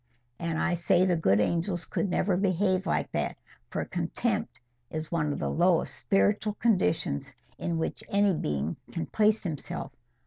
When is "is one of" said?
4.89-5.37